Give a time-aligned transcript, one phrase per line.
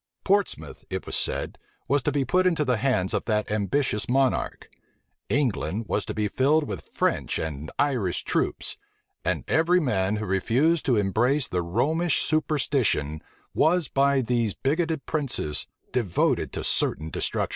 [0.23, 4.67] Portsmouth, it was said, was to be put into the hands of that ambitious monarch:
[5.29, 8.77] England was to be filled with French and Irish troops:
[9.23, 13.21] and every man who refused to embrace the Romish superstition,
[13.53, 17.49] was by these bigoted princes devoted to certain destruction.